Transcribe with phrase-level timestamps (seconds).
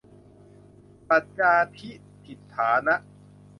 [1.07, 1.91] สัจจาธิ
[2.37, 2.95] ฏฐานะ